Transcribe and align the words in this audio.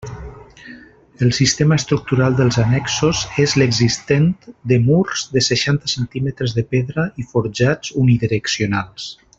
El 1.25 1.33
sistema 1.39 1.77
estructural 1.81 2.37
dels 2.39 2.57
annexos 2.63 3.21
és 3.43 3.53
l'existent 3.63 4.25
de 4.73 4.81
murs 4.87 5.27
de 5.37 5.45
seixanta 5.49 5.93
centímetres 5.97 6.57
de 6.61 6.65
pedra 6.73 7.09
i 7.25 7.31
forjats 7.35 7.97
unidireccionals. 8.07 9.11